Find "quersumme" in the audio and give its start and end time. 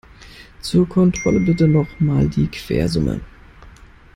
2.47-3.21